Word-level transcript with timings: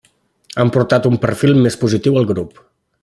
Han 0.61 0.71
portat 0.77 1.05
un 1.09 1.19
perfil 1.25 1.61
més 1.67 1.77
positiu 1.85 2.19
al 2.23 2.27
grup. 2.33 2.59